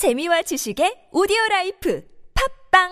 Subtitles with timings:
[0.00, 2.02] 재미와 지식의 오디오 라이프
[2.72, 2.88] 팝빵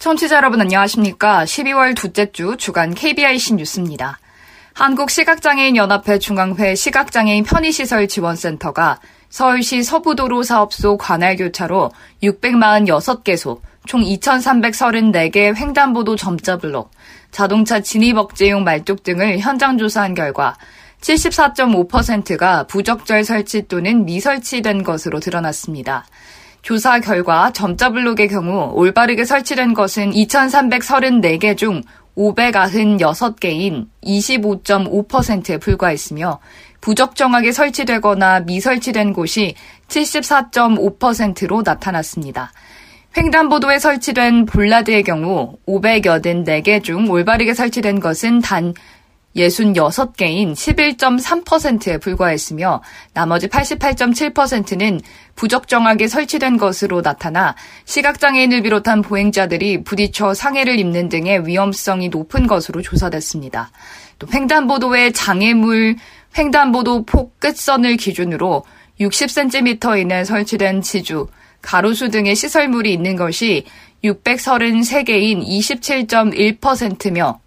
[0.00, 1.44] 청취자 여러분 안녕하십니까?
[1.44, 4.18] 12월 둘째 주 주간 KBIC 뉴스입니다.
[4.74, 8.98] 한국시각장애인연합회 중앙회 시각장애인 편의시설 지원센터가
[9.36, 11.90] 서울시 서부도로 사업소 관할교차로
[12.22, 16.90] 646개소, 총 2,334개 횡단보도 점자블록,
[17.32, 20.56] 자동차 진입 억제용 말뚝 등을 현장 조사한 결과
[21.02, 26.06] 74.5%가 부적절 설치 또는 미설치된 것으로 드러났습니다.
[26.62, 31.82] 조사 결과 점자블록의 경우 올바르게 설치된 것은 2,334개 중
[32.16, 36.40] 596개인 25.5%에 불과했으며
[36.86, 39.56] 부적정하게 설치되거나 미설치된 곳이
[39.88, 42.52] 74.5%로 나타났습니다.
[43.16, 48.72] 횡단보도에 설치된 볼라드의 경우 584개 중 올바르게 설치된 것은 단
[49.34, 55.00] 66개인 11.3%에 불과했으며 나머지 88.7%는
[55.34, 63.72] 부적정하게 설치된 것으로 나타나 시각장애인을 비롯한 보행자들이 부딪혀 상해를 입는 등의 위험성이 높은 것으로 조사됐습니다.
[64.18, 65.96] 또 횡단보도의 장애물
[66.36, 68.64] 횡단보도 폭 끝선을 기준으로
[69.00, 71.28] 60cm 이내 설치된 지주,
[71.62, 73.64] 가로수 등의 시설물이 있는 것이
[74.04, 77.40] 633개인 27.1%며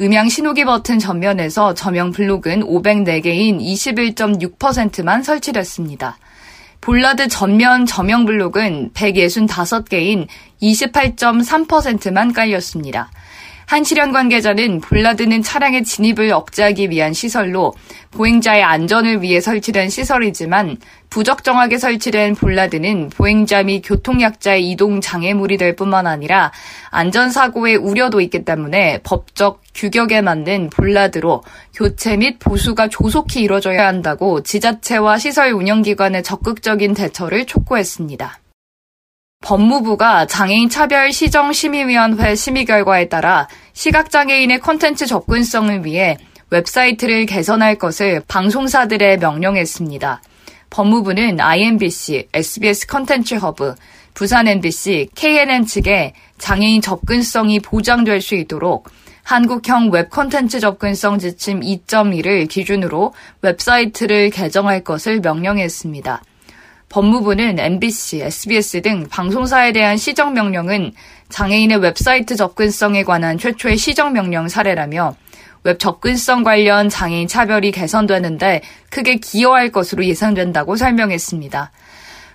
[0.00, 6.18] 음향 신호기 버튼 전면에서 저명 블록은 504개인 21.6%만 설치됐습니다.
[6.82, 10.26] 볼라드 전면 저명 블록은 165개인
[10.60, 13.10] 28.3%만 깔렸습니다.
[13.66, 17.74] 한 실현 관계자는 볼라드는 차량의 진입을 억제하기 위한 시설로
[18.12, 20.76] 보행자의 안전을 위해 설치된 시설이지만
[21.10, 26.52] 부적정하게 설치된 볼라드는 보행자 및 교통약자의 이동 장애물이 될 뿐만 아니라
[26.90, 31.42] 안전사고의 우려도 있기 때문에 법적 규격에 맞는 볼라드로
[31.74, 38.38] 교체 및 보수가 조속히 이뤄져야 한다고 지자체와 시설 운영기관의 적극적인 대처를 촉구했습니다.
[39.46, 46.16] 법무부가 장애인 차별 시정 심의위원회 심의 결과에 따라 시각장애인의 콘텐츠 접근성을 위해
[46.50, 50.20] 웹사이트를 개선할 것을 방송사들에 명령했습니다.
[50.70, 53.76] 법무부는 IMBC, SBS 컨텐츠 허브,
[54.14, 58.88] 부산 MBC, KNN 측에 장애인 접근성이 보장될 수 있도록
[59.22, 66.22] 한국형 웹 콘텐츠 접근성 지침 2.1을 기준으로 웹사이트를 개정할 것을 명령했습니다.
[66.96, 70.92] 법무부는 MBC, SBS 등 방송사에 대한 시정명령은
[71.28, 75.14] 장애인의 웹사이트 접근성에 관한 최초의 시정명령 사례라며
[75.64, 81.70] 웹 접근성 관련 장애인 차별이 개선되는데 크게 기여할 것으로 예상된다고 설명했습니다.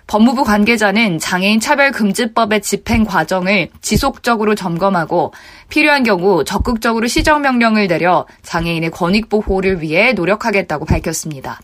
[0.06, 5.32] 법무부 관계자는 장애인 차별 금지법의 집행 과정을 지속적으로 점검하고
[5.70, 11.58] 필요한 경우 적극적으로 시정명령을 내려 장애인의 권익 보호를 위해 노력하겠다고 밝혔습니다.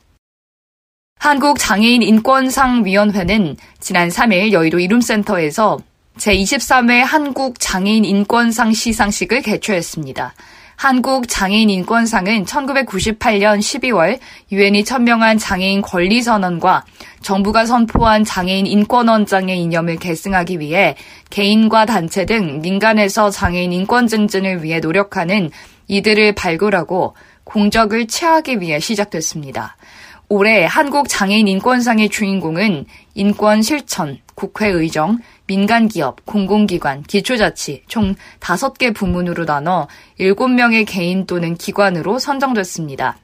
[1.18, 5.78] 한국장애인인권상위원회는 지난 3일 여의도 이룸센터에서
[6.16, 10.32] 제23회 한국장애인인권상 시상식을 개최했습니다.
[10.76, 14.20] 한국장애인인권상은 1998년 12월
[14.52, 16.84] 유엔이 천명한 장애인 권리선언과
[17.20, 20.94] 정부가 선포한 장애인 인권원장의 이념을 계승하기 위해
[21.30, 25.50] 개인과 단체 등 민간에서 장애인 인권 증진을 위해 노력하는
[25.88, 29.76] 이들을 발굴하고 공적을 취하기 위해 시작됐습니다.
[30.30, 32.84] 올해 한국 장애인 인권상의 주인공은
[33.14, 39.88] 인권 실천, 국회의정, 민간기업, 공공기관, 기초자치 총 5개 부문으로 나눠
[40.20, 43.16] 7명의 개인 또는 기관으로 선정됐습니다.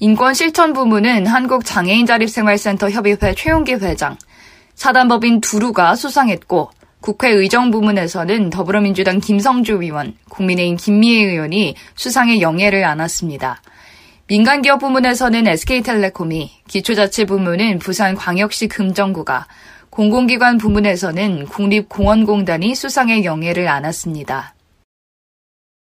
[0.00, 4.18] 인권 실천 부문은 한국장애인자립생활센터 협의회 최용기 회장,
[4.74, 13.62] 사단법인 두루가 수상했고 국회의정 부문에서는 더불어민주당 김성주 의원, 국민의힘 김미애 의원이 수상의 영예를 안았습니다.
[14.32, 19.46] 민간기업 부문에서는 SK텔레콤이, 기초자치 부문은 부산광역시 금정구가,
[19.90, 24.54] 공공기관 부문에서는 국립공원공단이 수상의 영예를 안았습니다.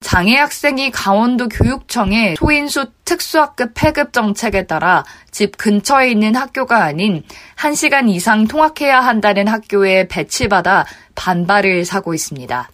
[0.00, 7.22] 장애 학생이 강원도 교육청의 소인수 특수학급 폐급 정책에 따라 집 근처에 있는 학교가 아닌
[7.56, 12.68] 1시간 이상 통학해야 한다는 학교에 배치받아 반발을 사고 있습니다.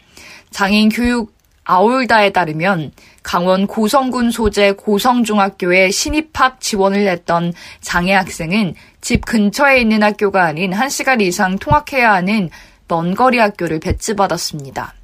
[0.53, 1.37] 장애인 교육
[1.67, 2.93] 아울다에 따르면
[3.27, 11.21] 강원 고성군 소재 고성중학교에 신입학 지원을 했던 장애 학생은 집 근처에 있는 학교가 아닌 1시간
[11.21, 12.51] 이상 통학해야 하는
[12.87, 14.95] 먼 거리 학교를 배치받았습니다.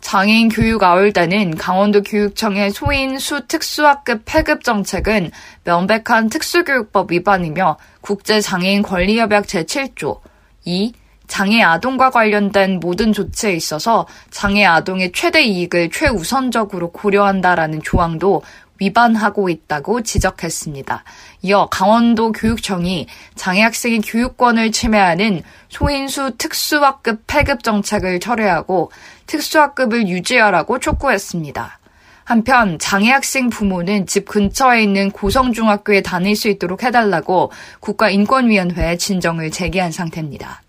[0.00, 5.32] 장애인 교육 아울대는 강원도 교육청의 소인수 특수학급 폐급 정책은
[5.64, 10.20] 명백한 특수교육법 위반이며 국제장애인 권리협약 제7조
[10.64, 10.92] 2.
[11.30, 18.42] 장애 아동과 관련된 모든 조치에 있어서 장애 아동의 최대 이익을 최우선적으로 고려한다라는 조항도
[18.80, 21.04] 위반하고 있다고 지적했습니다.
[21.42, 23.06] 이어 강원도 교육청이
[23.36, 28.90] 장애 학생의 교육권을 침해하는 소인수 특수학급 폐급 정책을 철회하고
[29.26, 31.78] 특수학급을 유지하라고 촉구했습니다.
[32.24, 39.92] 한편 장애 학생 부모는 집 근처에 있는 고성중학교에 다닐 수 있도록 해달라고 국가인권위원회에 진정을 제기한
[39.92, 40.62] 상태입니다.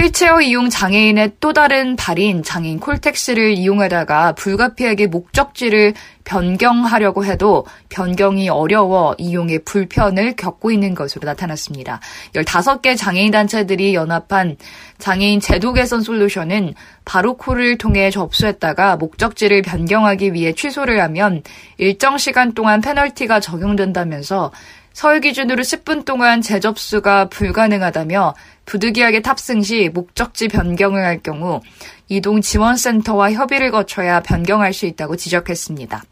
[0.00, 5.92] 휠체어 이용 장애인의 또 다른 발인 장애인 콜택스를 이용하다가 불가피하게 목적지를
[6.24, 12.00] 변경하려고 해도 변경이 어려워 이용에 불편을 겪고 있는 것으로 나타났습니다.
[12.34, 14.56] 15개 장애인 단체들이 연합한
[14.98, 16.74] 장애인 제도 개선 솔루션은
[17.04, 21.42] 바로콜을 통해 접수했다가 목적지를 변경하기 위해 취소를 하면
[21.76, 24.50] 일정 시간 동안 페널티가 적용된다면서
[24.92, 28.34] 서울 기준으로 10분 동안 재접수가 불가능하다며
[28.66, 31.60] 부득이하게 탑승 시 목적지 변경을 할 경우
[32.08, 36.02] 이동 지원센터와 협의를 거쳐야 변경할 수 있다고 지적했습니다.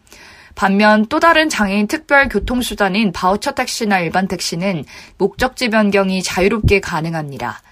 [0.55, 4.85] 반면 또 다른 장애인 특별 교통수단인 바우처 택시나 일반 택시는
[5.17, 7.63] 목적지 변경이 자유롭게 가능합니다.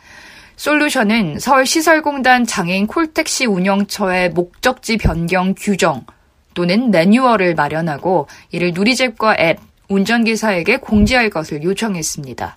[0.56, 6.04] 솔루션은 서울시설공단 장애인 콜택시 운영처의 목적지 변경 규정
[6.54, 12.56] 또는 매뉴얼을 마련하고 이를 누리집과 앱, 운전기사에게 공지할 것을 요청했습니다.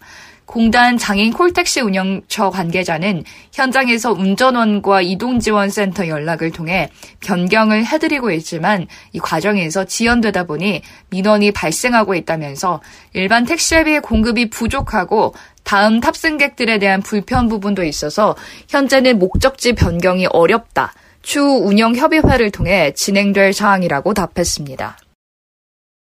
[0.49, 3.23] 공단 장애인 콜택시 운영처 관계자는
[3.53, 6.89] 현장에서 운전원과 이동지원센터 연락을 통해
[7.19, 10.81] 변경을 해드리고 있지만 이 과정에서 지연되다 보니
[11.11, 12.81] 민원이 발생하고 있다면서
[13.13, 18.35] 일반 택시앱의 공급이 부족하고 다음 탑승객들에 대한 불편 부분도 있어서
[18.69, 20.93] 현재는 목적지 변경이 어렵다.
[21.21, 24.97] 추후 운영 협의회를 통해 진행될 사항이라고 답했습니다.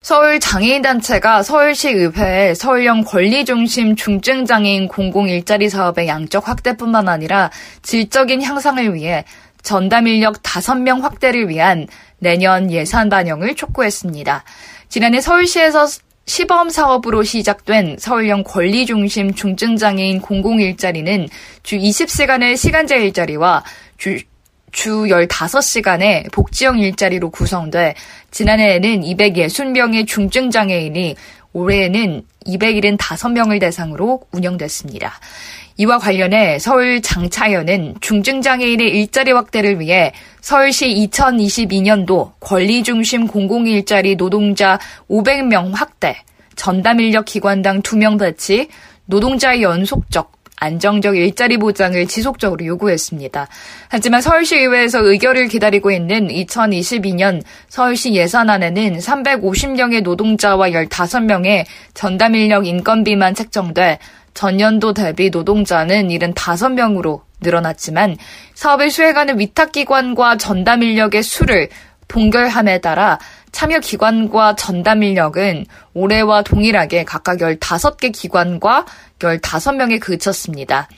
[0.02, 7.52] 서울 장애인단체가 서울시 의회에 서울형 권리중심 중증장애인 공공 일자리 사업의 양적 확대뿐만 아니라
[7.82, 9.26] 질적인 향상을 위해
[9.62, 11.86] 전담 인력 5명 확대를 위한
[12.18, 14.46] 내년 예산 반영을 촉구했습니다.
[14.88, 15.86] 지난해 서울시에서
[16.26, 21.28] 시범 사업으로 시작된 서울형 권리중심 중증장애인 공공 일자리는
[21.62, 23.66] 주 20시간의 시간제 일자리와
[23.98, 24.18] 주
[24.72, 27.96] 주 15시간의 복지형 일자리로 구성돼
[28.32, 31.16] 지난해에는 260명의 중증장애인이
[31.54, 35.20] 올해에는 275명을 대상으로 운영됐습니다.
[35.78, 40.12] 이와 관련해 서울 장차연은 중증장애인의 일자리 확대를 위해
[40.42, 44.78] 서울시 2022년도 권리중심 공공일자리 노동자
[45.10, 46.18] 500명 확대,
[46.56, 48.68] 전담인력 기관당 2명 배치,
[49.06, 53.48] 노동자의 연속적 안정적 일자리 보장을 지속적으로 요구했습니다.
[53.90, 64.00] 하지만 서울시의회에서 의결을 기다리고 있는 2022년 서울시 예산안에는 350명의 노동자와 15명의 전담 인력 인건비만 책정돼
[64.34, 68.18] 전년도 대비 노동자는 75명으로 늘어났지만
[68.54, 71.70] 사업을 수행하는 위탁기관과 전담 인력의 수를
[72.10, 73.18] 동결함에 따라
[73.52, 78.86] 참여 기관과 전담 인력은 올해와 동일하게 각각 15개 기관과
[79.20, 80.90] 15명에 그쳤습니다.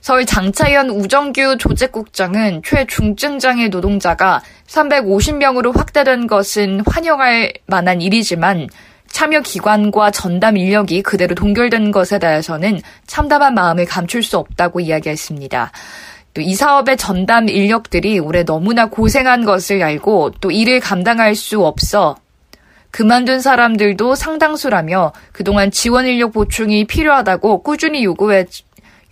[0.00, 8.68] 서울 장차현 우정규 조직국장은 최중증장애 노동자가 350명으로 확대된 것은 환영할 만한 일이지만
[9.10, 15.72] 참여 기관과 전담 인력이 그대로 동결된 것에 대해서는 참담한 마음을 감출 수 없다고 이야기했습니다.
[16.34, 22.16] 또 이 사업의 전담 인력들이 올해 너무나 고생한 것을 알고 또 이를 감당할 수 없어
[22.90, 28.46] 그만둔 사람들도 상당수라며 그동안 지원 인력 보충이 필요하다고 꾸준히 요구해,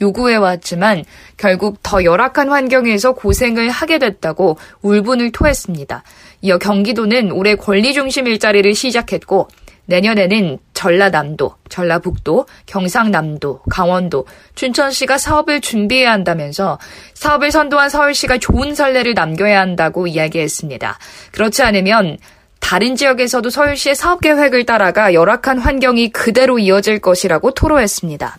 [0.01, 1.05] 요구해왔지만
[1.37, 6.03] 결국 더 열악한 환경에서 고생을 하게 됐다고 울분을 토했습니다.
[6.43, 9.49] 이어 경기도는 올해 권리 중심 일자리를 시작했고
[9.89, 16.79] 내년에는 전라남도, 전라북도, 경상남도, 강원도, 춘천시가 사업을 준비해야 한다면서
[17.15, 20.99] 사업을 선도한 서울시가 좋은 선례를 남겨야 한다고 이야기했습니다.
[21.33, 22.19] 그렇지 않으면
[22.61, 28.37] 다른 지역에서도 서울시의 사업 계획을 따라가 열악한 환경이 그대로 이어질 것이라고 토로했습니다.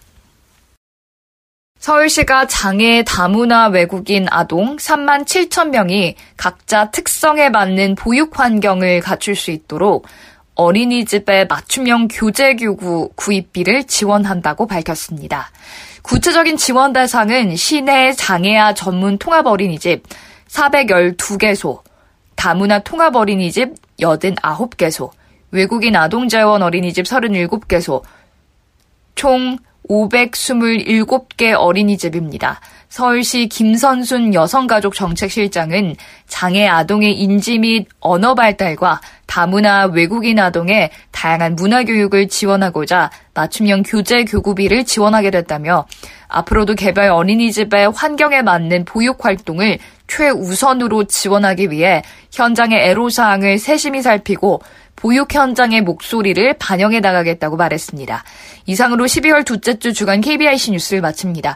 [1.79, 9.49] 서울시가 장애 다문화 외국인 아동 3만 7천 명이 각자 특성에 맞는 보육 환경을 갖출 수
[9.49, 10.05] 있도록
[10.59, 15.51] 어린이집의 맞춤형 교재 교구 구입비를 지원한다고 밝혔습니다.
[16.01, 20.03] 구체적인 지원 대상은 시내 장애아 전문 통합 어린이집
[20.49, 21.79] 412개소,
[22.35, 25.11] 다문화 통합 어린이집 89개소,
[25.51, 28.01] 외국인 아동재원 어린이집 37개소,
[29.15, 32.59] 총 527개 어린이집입니다.
[32.89, 35.95] 서울시 김선순 여성가족정책실장은
[36.27, 44.23] 장애 아동의 인지 및 언어 발달과 다문화 외국인 아동의 다양한 문화 교육을 지원하고자 맞춤형 교재
[44.25, 45.85] 교구비를 지원하게 됐다며
[46.27, 49.77] 앞으로도 개별 어린이집의 환경에 맞는 보육 활동을
[50.07, 52.01] 최우선으로 지원하기 위해
[52.33, 54.61] 현장의 애로사항을 세심히 살피고
[54.95, 58.23] 보육 현장의 목소리를 반영해 나가겠다고 말했습니다.
[58.65, 61.55] 이상으로 12월 둘째 주 주간 KBIC 뉴스를 마칩니다.